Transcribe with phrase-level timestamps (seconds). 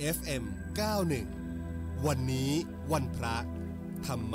[0.00, 0.44] FM
[1.24, 2.50] 91 วันนี้
[2.92, 3.36] วันพระ
[4.06, 4.34] ธรรม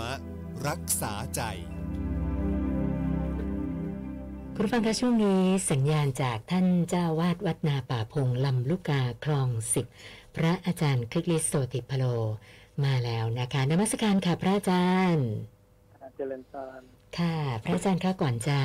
[0.68, 1.42] รักษาใจ
[4.56, 9.86] คุณฟังคะช่วงนี้สัญญาณจากท่านเจ้าวาดวัดนาป่าพงลำลูกกาคลองสิบ
[10.36, 12.04] พระอาจารย์คลิกลิสโสติพโล
[12.84, 15.28] มาแล้วนะคะนมัสการค่ะพระอาจารย์
[16.16, 16.82] เจริญพร
[17.18, 18.60] ค่ะ พระอาจารย์คะก่อนจะ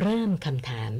[0.00, 0.90] เริ่มคำถาม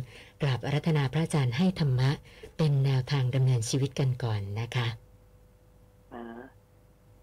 [0.42, 2.10] กราบอารัธนาพระอาจารย์ให้ธรรมะ
[2.56, 5.07] เป็นแนวทางดำเนินชีวิตกันก่อนนะคะอ่า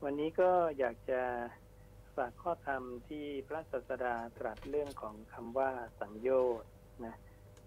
[0.07, 1.21] วันนี้ก็อยากจะ
[2.15, 5.69] ฝากข้อธรรมที่พระศาสดาตรัสเรื่องของคำว่า
[5.99, 6.29] สังโย
[6.61, 6.69] ชน์
[7.05, 7.15] นะ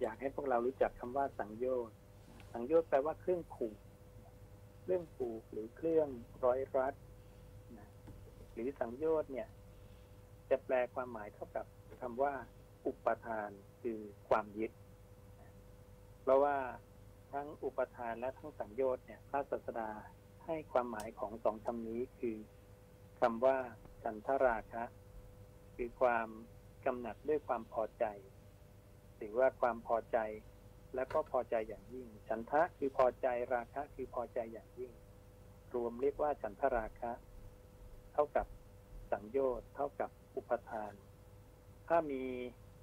[0.01, 1.97] อยากให้พวกเรารู้จักคำว่าสังโยชน์
[2.53, 3.79] สังโยชน์แปลว่าเครื่องผูก
[4.83, 6.09] เครื่องผูกหรือเครื่อง
[6.45, 6.95] ร้อยรัด
[7.79, 7.89] นะ
[8.55, 9.49] หรือสังโยชน์เนี่ย
[10.51, 11.67] จะแปลความหมายเท่ากับ
[12.01, 12.33] คำว่า
[12.87, 13.99] อุปทานคือ
[14.29, 14.73] ความยึด
[16.23, 16.57] เพราะว่า
[17.33, 19.91] ทั้งอุปทานและทั้งสังโยชน์เนี่ยพระศาสดา
[20.51, 22.37] ให้ความหมายของสองคำนี้คือ
[23.21, 23.59] คำว่า
[24.03, 24.85] ฉันทราคะ
[25.77, 26.29] คือความ
[26.87, 28.05] กำหนัดด้วยความพอใจ
[29.17, 30.19] หรือว่าความพอใจ
[30.95, 34.93] และก็พอใจอย่างยิ่ง ฉันทะคือพอใจราคะคือพอใจอย่างยิ่ง
[35.75, 37.13] รวมเรียกว่าฉันทราคะ
[38.13, 38.47] เท่ากับ
[39.13, 40.93] สังโยชน์เท่ากับอุปทาน
[41.89, 42.23] ถ้ามี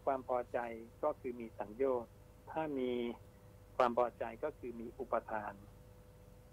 [0.06, 0.60] ความพอใจ
[1.04, 2.12] ก็คือมีสังโยชน์
[2.52, 2.92] ถ้ามี
[3.78, 5.54] ความพอใจก็คือมีอุปทาน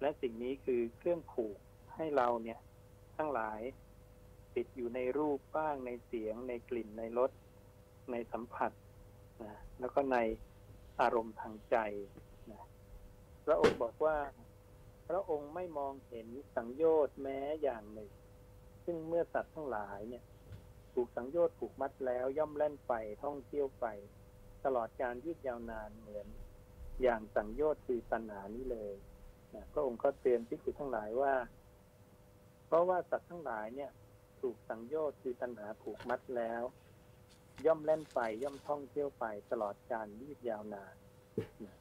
[0.02, 1.58] และสิ่งนี้คือเครื่องผูก
[1.94, 2.58] ให้เราเนี่ย
[3.16, 3.60] ทั้งหลาย
[4.56, 7.30] ติดอยู่ในรูปบ้างในเสียง ในกลิ่นในรส
[8.10, 8.72] ในสัมผัส
[9.42, 10.16] นะแล้วก็ใน
[11.00, 11.76] อารมณ์ทางใจ
[12.50, 12.62] นะ
[13.44, 14.18] พระองค์บอกว่า
[15.08, 18.10] พระองค์ไม่มองเห็นสังโยชน์แม้อย่างหนึ่ง
[18.84, 20.24] ซึ่งเมื่อสัตว์ทั้งหลายเนี่ย
[20.94, 22.92] ถูกสังโยชน์ผูกมัดแล้วย่อมแล่นไป
[23.24, 23.86] ท่องเที่ยวไป
[24.64, 26.26] ตลอดการยืดยาวนานเหมือน
[27.02, 28.94] อย่างสังโยชน์คือตัณหานี้เลย
[29.54, 31.34] นะพระองค์ก็เตือนพิจิตทั้งหลายว่า
[32.66, 33.90] เพราะว่าสัตว์ทั้งหลายเนี่ย
[34.40, 36.62] ถูกสังโยชน์คือตัณหาผูกมัดแล้ว
[37.66, 40.94] ย่อมเล่นไปย่อมท่องเที่ยวไปตลอดการยืดยาวนาน
[41.64, 41.76] นะ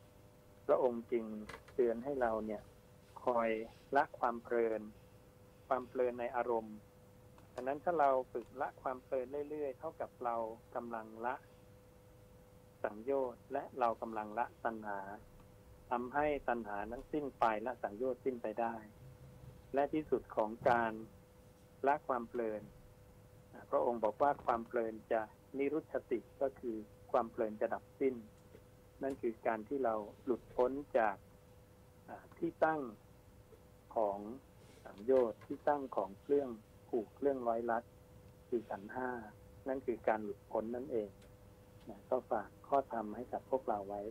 [0.65, 1.25] พระองค์จึง
[1.73, 2.61] เตือนให้เราเนี่ย
[3.23, 3.49] คอย
[3.95, 4.81] ละความเพลิน
[5.67, 6.77] ความเพลินในอารมณ์
[7.53, 10.35] ดังนั้นถ้าเราฝึกละความเพลินเรื่อยๆ เท่ากับเรา
[10.75, 11.35] กำลังละ
[12.83, 14.99] สังโยชน์และเรากำลังละตัณหา
[15.91, 18.75] ทำให้ตัณหานั้นสิ้นไปและสังโยชน์สิ้นไปได้
[19.73, 20.93] และที่สุดของการ
[21.87, 22.61] ละความเพลิน
[23.69, 25.21] พระองค์บอกว่าความเพลินจะ
[25.57, 26.75] นิรุชติก็คือ
[27.11, 28.15] ความเพลินจะดับสิ้น
[29.03, 31.15] นั่นคือการที่เราหลุดพ้นจาก
[32.37, 32.81] ที่ตั้ง
[33.95, 34.19] ของ
[34.85, 36.49] สังโยชน์ที่ตั้งของเครื่อง
[36.89, 37.83] ผูกเครื่องร้อยลัด
[38.49, 39.09] คือขันห้า
[39.67, 41.09] นั่นคือการหลุดพ้นนั่นเอง
[41.89, 44.01] นะก็ฝากข้อธรรมให้กับพวกเราไว้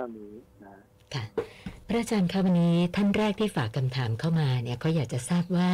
[0.00, 0.34] ท่านี้
[0.64, 0.74] นะ
[1.14, 1.24] ค่ะ
[1.86, 5.72] พระอาจารย์คะวันนี้ท่านแรกที่ฝากคำถามเข้ามาเนี่ยก็อยากจะทราบว่า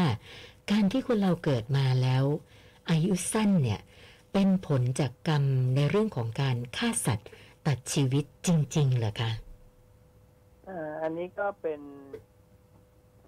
[0.70, 2.24] การที่คนเราเกิดมาแล้ว
[2.90, 3.80] อายุสั้นเนี่ย
[4.32, 5.44] เป็นผลจากกรรม
[5.76, 7.30] ในเรื่องของการฆ่าสัตว์
[7.66, 9.30] ตัดชีวิตจริง ๆเหรอคะ
[10.68, 11.80] อ่าอันนี้ก็เป็น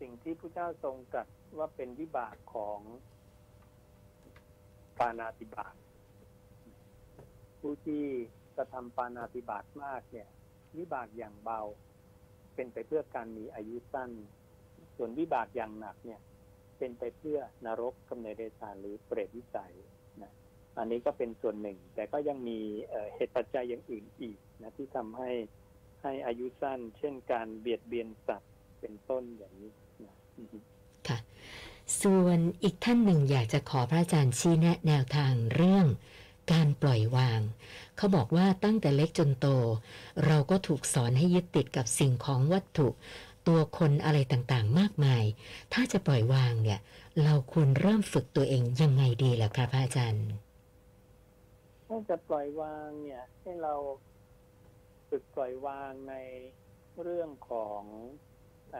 [0.00, 1.26] สิ่งที่พระเจ้าทรงตรัส
[1.58, 2.80] ว่าเป็นวิบากของ
[4.98, 5.74] ปานาติบาต
[7.60, 8.04] ผู้ที่
[8.56, 10.28] กระทำปานาติบาตมากเนี่ย
[10.76, 11.60] วิบากอย่างเบา
[12.54, 14.10] เป็นไปเพื่อการมีอายุสั้น
[14.96, 16.20] ส่วนวิบากอย่างหนักเนี่ย
[16.78, 19.74] เป็นไปเพื่อนรกกำเนิดเดชานหรือเปรตวิสัย
[20.22, 20.32] นะ
[20.78, 22.58] อันนี้ก็เป็นส่วนหนึ่ง แต่ก็ยังมี
[23.14, 25.30] เหตุปัจจัยอย่างอื่นอีกนะที่ทำให้
[26.02, 29.72] ให้อายุสั้น เช่นการเบียดเบียนสัตว์เป็นต้นอย่างนี้
[30.04, 30.14] นะ
[31.08, 31.18] ค่ะ
[32.02, 35.86] ส่วนอีกท่านหนึ่งอยากจะขอพระอาจารย์ชี้แนะแนวทางเรื่อง
[36.52, 37.40] การปล่อยวาง
[37.96, 39.46] เขาบอกว่าตั้งแต่เล็กจนโต
[40.26, 42.88] เราก็ถูกสอนให้ยึดติดกับสิ่งของวัตถุ
[43.48, 45.24] ตัวคนอะไรต่างๆ มากมาย
[45.72, 46.80] ถ้าจะปล่อยวางเนี่ย
[47.24, 50.28] เราควรเริ่มฝึกตัวเองยังไงดีล่ะครับพระอาจารย์
[51.86, 53.74] ถ้าจะปล่อยวางเนี่ย ให้เรา
[55.08, 56.14] ฝึกปล่อยวางใน
[57.02, 57.82] เรื่องของ
[58.74, 58.76] อ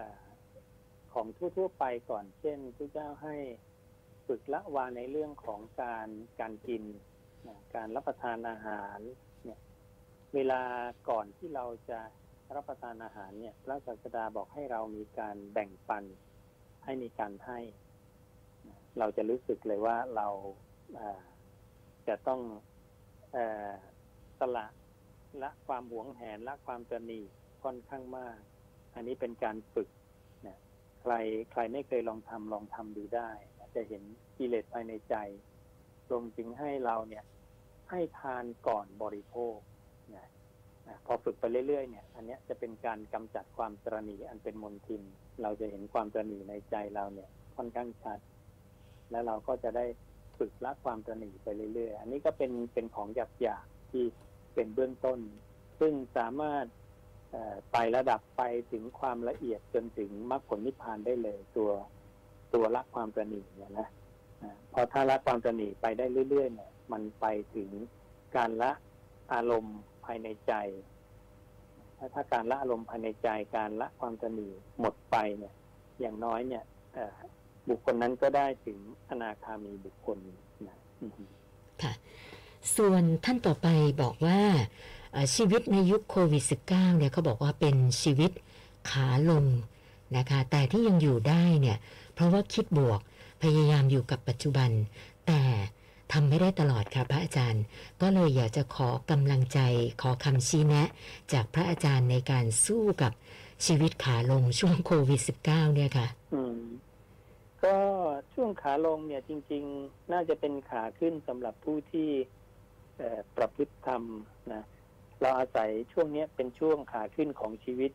[1.13, 1.27] ของ
[1.57, 3.37] ทั่วๆไปก่อน เช่นพระเจ้าให้
[4.27, 6.09] ฝึกละวางในเรื่องของการ
[6.41, 6.83] การกิน
[7.75, 8.99] การรับประทานอาหาร
[9.45, 9.59] เนี่ย
[10.35, 10.61] เวลา
[11.09, 12.01] ก่อนที่เราจะ
[12.57, 16.05] รับประทานอาหารเนี่ย พระศาสดาบอกให้เรามีการแบ่งปัน
[16.85, 17.59] ให้มีการให้
[18.99, 20.29] เราจะรู้สึกเลยว่าเรา
[22.09, 22.41] จะต้อง
[23.37, 23.39] อ
[24.39, 24.67] สละ
[25.43, 27.21] ละความหวงแหนละความตระหนี
[27.63, 28.39] ค่อนข้างมาก
[28.95, 29.89] อันนี้เป็นการฝึก
[30.47, 30.59] นะ
[31.01, 31.13] ใคร
[31.53, 33.31] ใครไม่เคยลองทำลองทำดูได้
[33.75, 34.03] จะเห็น
[34.39, 35.15] กิเลสภายในใจ
[36.11, 37.25] รวมจึงให้เราเนี่ย
[37.91, 39.57] ให้ทานก่อนบริโภค
[40.15, 40.29] นะ
[40.87, 45.03] นะพอฝึกไปเรื่อยๆเนี่ย อันนี้จะเป็นการกำจัดความตรณีอันเป็นมลทิน
[45.43, 48.19] เราจะเห็นความตรณีในใจเราเนี่ยค่อนข้างชัด
[49.11, 49.87] แล้วเราก็จะได้
[50.39, 53.09] ฝึกละความตรณีไปเรื่อยๆ อันนี้ก็เป็นเป็นของ
[53.41, 54.05] หยาบๆที่
[54.55, 55.19] เป็นเบื้องต้น
[55.81, 56.65] ซึ่งสามารถ
[57.73, 58.43] ไประดับไป
[58.73, 61.71] ถึงความละเอียดจนถึงมรรคผลนิพพานได้เลยตัว
[62.55, 63.89] ตัวละความตรณีเนี่ยนะ
[64.73, 67.71] พอถ้าละความตรณีไปได้เรื่อยๆเนี่ย มันไปถึง
[68.37, 68.73] การละ
[69.33, 70.55] อารมณ์ภายในใจ
[71.99, 74.49] ถ้าถ้าการละอารมณ์ภายในใจการละความตรณี
[74.81, 75.55] หมดไปเนี่ย
[76.01, 76.65] อย่างน้อยเนี่ย
[77.69, 80.19] บุคคลนั้นก็ได้ถึงอนาคามีบุคคล
[80.69, 81.23] นะอือฮึ
[81.83, 81.93] ค่ะ
[82.77, 83.69] ส่วนท่านต่อไป
[84.03, 84.41] บอกว่า
[85.35, 86.69] ชีวิตในยุคโควิด -19
[86.99, 88.31] เนี่ยเขาบอกว่าเป็นชีวิต
[88.91, 89.45] ขาลง
[90.17, 91.79] นะคะ แต่ที่ยังอยู่ได้เนี่ย
[92.15, 93.01] เพราะว่าคิดบวก
[93.43, 94.71] พยายามอยู่กับปัจจุบัน
[95.27, 95.41] แต่
[96.13, 97.65] ทำไม่ได้ตลอดค่ะพระอาจารย์
[98.01, 99.61] ก็เลยอยากจะขอกำลังใจ
[100.03, 100.89] ขอคำชี้แนะ
[101.33, 103.13] จากพระอาจารย์ในการสู้กับ
[103.67, 106.59] ชีวิตขาลงช่วงโควิด -19 เนี่ยค่ะ อืม
[107.65, 107.77] ก็
[108.35, 112.09] ช่วงขาลงเนี่ยจริง ๆ น่าจะเป็นขาขึ้นสำหรับผู้ที่
[113.37, 114.03] ประพฤติธรรม
[114.53, 114.63] นะ
[115.21, 117.91] เราอาศัยช่วงเนี้ยเป็นช่วงขาขึ้นของชีวิต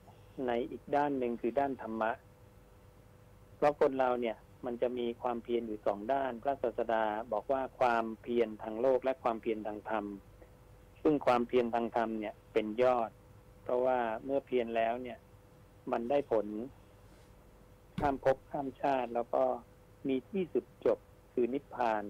[0.48, 2.12] ในอีกด้านหนึ่งคือด้านธรรมะ
[3.58, 10.06] เพราะคนเราเนี่ย มันจะมีความเพียรอยู่สองด้าน พระศาสดาบอกว่าความเพียรทางโลกและความเพียรทางธรรม
[11.02, 13.10] ซึ่งความเพียรทางธรรมเนี่ยเป็นยอด
[13.64, 15.20] เพราะว่าเมื่อเพียรแล้วเนี่ย
[15.92, 16.48] มันได้ผล
[18.00, 19.44] ข้ามภพข้ามชาติแล้วก็
[20.08, 21.00] มีที่สุดจบ
[21.34, 22.04] คือนิพพาน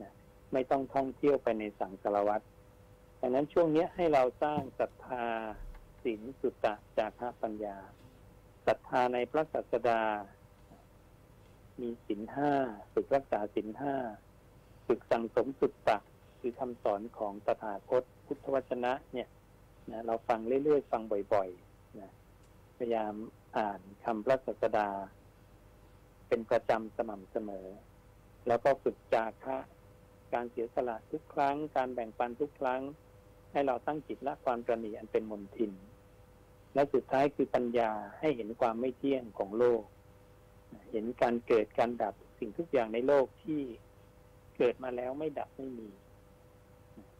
[0.00, 0.12] นะ
[0.52, 2.40] ไม่ต้องท่องเที่ยวไปในสังสารวัฏ
[3.20, 5.26] ดังนั้นช่วงนี้ให้เราสร้างศรัทธา
[6.02, 7.76] ศีลสุตตะจาระปัญญา
[8.66, 10.02] ศรัทธาในพระศาสดา
[11.80, 12.52] มีศีลห้า
[12.92, 13.94] ฝึกรักษาศีลห้า
[14.86, 15.98] ฝึกสั่งสมสุตตะ
[16.40, 19.28] คือคำสอนของตถาคตพุทธวจนะ เนี่ย
[19.90, 21.02] นะเราฟังเรื่อยๆ ฟัง
[21.34, 22.10] บ่อยๆนะ
[22.76, 23.14] พยายาม
[23.58, 24.88] อ่านคำพระศาสดา
[26.28, 27.66] เป็นประจำสม่ำเสมอ
[28.46, 29.58] แล้วก็ฝึกจาคะ
[30.32, 32.80] การเสียสละทุกครั้ง การแบ่งปันทุกครั้ง
[33.52, 35.72] ให้เราตั้งจิตละความตระหนี่อันเป็นมนทิน
[36.74, 37.90] และสุดท้ายคือปัญญา
[38.20, 39.82] ให้เห็นความไม่เที่ยงของโลก
[40.90, 43.60] เห็นการเกิดการดับสิ่งทุกอย่างในโลกที่
[44.56, 45.88] เกิดมาแล้วไม่ดับไม่มี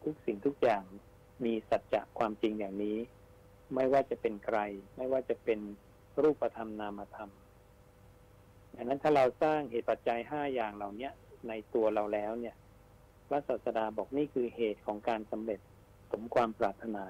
[0.03, 0.83] ทุกสิ่งทุกอย่าง
[1.45, 2.97] มีสัจจะความจริงอย่างนี้
[3.75, 4.59] ไม่ว่าจะเป็นใคร
[4.97, 5.59] ไม่ว่าจะเป็น
[6.21, 7.31] รูปธรรมนามธรรม
[8.75, 11.13] ดังนั้นถ้าเราสร้างเหตุปัจจัยห้าอย่างเหล่าเนี้ย
[11.47, 12.55] ในตัวเราแล้วเนี่ย
[13.27, 15.59] พระศาสดาบอกนี่คือเหตุของการสำเร็จ
[16.11, 17.05] สมความปรารถนา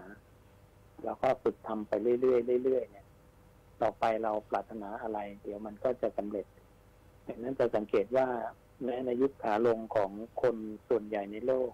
[1.04, 1.92] แล้วก็ฝึกทำไป
[2.22, 3.07] เรื่อยๆเรื่อยๆเนี่ย
[3.82, 6.46] ต่อไปเราปรารถนาอะไร เดี๋ยวมันก็จะสำเร็จ
[7.28, 8.28] ดังนั้นจะสังเกตว่า
[8.84, 10.56] แม้ในยุคขาลงของคน
[10.90, 11.72] ส่วนใหญ่ในโลก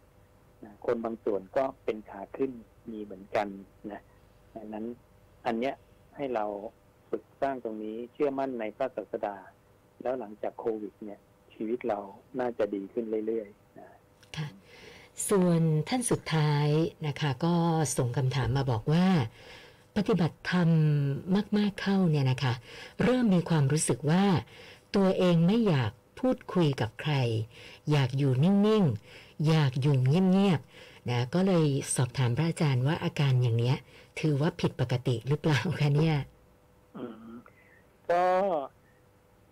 [0.64, 2.52] นะคนบางส่วนก็เป็นขาขึ้น
[2.92, 3.48] มีเหมือนกัน
[3.92, 4.02] นะ
[4.56, 4.86] ดังนั้น
[5.46, 5.76] อันเนี้ย
[6.16, 6.46] ให้เรา
[7.10, 9.36] ฝึกสร้างตรงนี้เชื่อมั่นในพระศาสดา
[10.02, 11.20] แล้วหลังจากโควิด เนี่ย
[11.54, 12.00] ชีวิตเรา
[12.40, 13.88] น่าจะดีขึ้นเรื่อยๆนะ
[14.38, 14.48] ค่ะ
[15.30, 16.68] ส่วนท่านสุดท้าย
[17.08, 17.54] นะคะ ก็
[17.98, 19.06] ส่งคำถามมาบอกว่า
[19.96, 20.70] ปฏิบัติธรรม
[21.58, 22.54] มาก ๆเข้าเนี่ยนะคะ
[23.04, 24.26] เริ่มมีความรู้สึกว่า
[24.96, 27.14] ตัวเองไม่อยากพูดคุยกับใคร
[27.92, 28.84] อยากอยู่นิ่ง
[29.16, 33.78] ๆ อยากอยู่เงียบ ๆ นะ ก็เลยสอบถามพระอาจารย์ว่าอาการอย่างเนี้ย
[34.20, 36.18] ถือว่าผิดปกติหรือเปล่าคะเนี่ย
[38.12, 38.26] ก็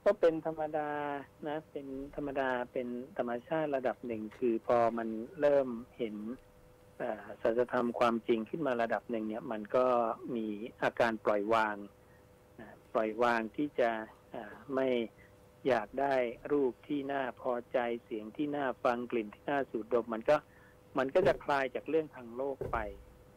[0.03, 0.89] ก็เป็นธรรมดา
[1.47, 5.07] นะ เป็นธรรมดาเป็นธรรมชาติระดับหนึ่งคือพอมัน
[5.41, 5.67] เริ่ม
[5.97, 6.15] เห็น
[7.41, 9.85] สัจธรรมความจริงขึ้นมาระดับหนึ่งเนี่ยมันก็
[10.35, 10.47] มี
[10.83, 11.75] อาการปล่อยวาง
[12.93, 13.89] ปล่อยวางที่จะ
[14.75, 14.89] ไม่
[15.67, 16.15] อยากได้
[16.51, 20.37] รูปที่น่าพอใจเสียงที่น่าฟังกลิ่นที่น่าสูดดม มันก็
[20.97, 22.77] มันก็จะคลายจากเรื่องทางโลกไป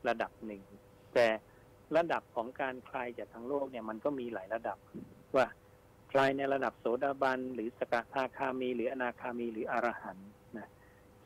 [0.09, 0.63] ระดับหนึ่ง
[1.15, 1.27] แต่
[1.97, 4.79] ระดับของการคลายจากทางโลกเนี่ยมันก็มีหลายระดับ
[5.37, 5.47] ว่า
[6.13, 10.69] คลายในระดับโสดาบันหรือสกทาคามี หรืออนาคามีหรืออรหันต์นะ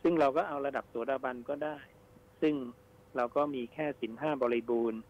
[0.03, 1.77] ซึ่งเราก็เอาระดับโสดาบันก็ได้
[2.41, 2.55] ซึ่ง
[3.17, 5.01] เราก็มีแค่สินห้าบริบูรณ์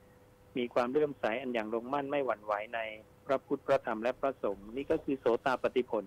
[0.58, 2.80] มีความเลื่อมใสอันอย่างลงมั่นไม่หวั่นไหวใน
[3.26, 6.04] พระพุทธพระธรรมและพระสงฆ์นี่ก็คือโสตาปฏิผล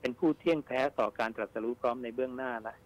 [0.00, 2.76] เป็นผู้เที่ยงแท้ต่อการตรัสรู้พร้อมในเบื้องหน้าละ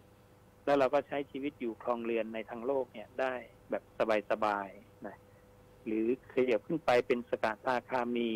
[0.64, 3.35] แล้วเราก็ใช้ชีวิตอยู่คลองเรือนในทางโลกเนี่ยได้
[3.70, 3.82] แบบ
[4.30, 5.16] สบายๆนะ
[5.87, 8.30] หรือขยับขึ้นไปเป็นสกทาคามี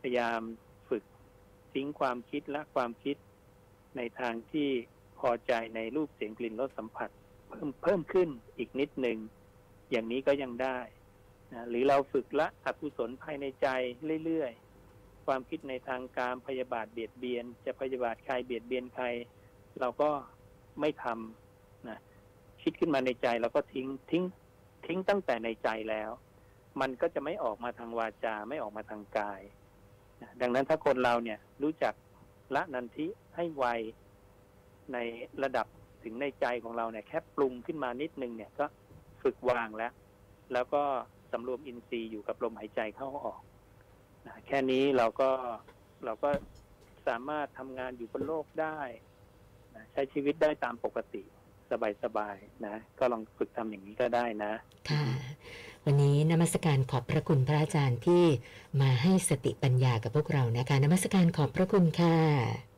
[0.00, 0.40] พยายาม
[0.88, 1.04] ฝึก
[1.72, 3.16] ทิ้งความคิดและความคิด
[3.96, 4.68] ในทางที่
[5.18, 7.10] พอใจในรูปเสียงกลิ่นรสสัมผัส
[7.52, 8.28] เพิ่มเพิ่มขึ้น
[8.58, 9.18] อีกนิดหนึ่ง
[9.90, 10.78] อย่างนี้ก็ยังได้
[11.52, 13.68] นะหรือเราฝึกละอกุศลภายในใจ
[14.24, 19.06] เรื่อยๆ ความคิดในทางการพยาบาทเบียดเบียน จะพยาบาทใครเบียดเบียนใคร
[19.80, 20.10] เราก็
[20.80, 21.98] ไม่ทำนะ
[22.62, 24.24] คิดขึ้นมาในใจเราก็ทิ้งทิ้ง
[24.86, 26.10] ทิ้งตั้งแต่ในใจแล้ว
[26.80, 29.40] มันก็จะไม่ออกมาทางวาจาไม่ออกมาทางกาย
[30.22, 31.94] นะดังนั้นถ้าคนเราเนี่ยรู้จัก
[32.54, 33.06] ละนันทิ
[33.36, 33.66] ให้ไว
[34.92, 34.98] ใน
[35.42, 35.66] ระดับ
[36.04, 38.66] ถึงในใจของเราเนี่ยแค่ปรุงขึ้นมานิดนึงเนี่ยก็
[39.22, 39.92] ฝึกวางแล้ว
[40.52, 40.82] แล้วก็
[41.32, 43.40] สำรวมอินทรีย์อยู่กับลมหายใจเข้าออก
[44.26, 45.30] นะแค่นี้เราก็
[46.04, 46.30] เราก็
[47.08, 48.78] สามารถทำงานอยู่บนโลกได้
[49.74, 51.22] นะใช้ชีวิตได้ตามปกติ
[52.04, 54.52] สบายๆนะ ก็ลองฝึกทำอย่างนี้ก็ได้นะ
[54.90, 55.04] ค่ะ
[55.86, 58.24] วันนี้นมัสการขอบพระคุณพระอาจารย์ที่
[58.80, 62.16] มาให้สติปัญญากับพวกเรานะคะนมัสการขอบพระคุณค่ะ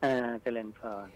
[0.04, 1.09] อ่าเจริญพร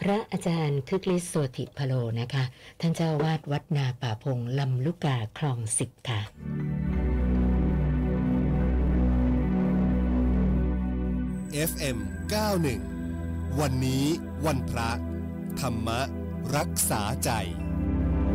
[0.00, 2.44] พระอาจารย์คึกฤทธิ์โสติพโลนะคะ
[2.80, 6.20] ท่านเจ้าวาดวัดนาป่าพงลำลูกกาคลองสิบค่ะ
[11.70, 11.98] FM
[12.78, 14.04] 91 วันนี้
[14.46, 14.90] วันพระ
[15.60, 15.88] ธรรม
[16.56, 17.30] รักษาใจ